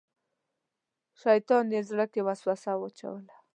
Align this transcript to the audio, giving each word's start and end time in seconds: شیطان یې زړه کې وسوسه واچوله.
شیطان 1.21 1.65
یې 1.75 1.81
زړه 1.89 2.05
کې 2.13 2.21
وسوسه 2.27 2.71
واچوله. 2.79 3.35